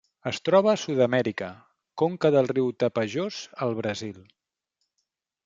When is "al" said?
3.67-3.77